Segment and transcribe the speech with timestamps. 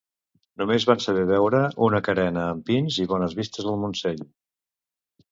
[0.59, 4.25] només van saber veure una carena amb pins i bones vistes al Montseny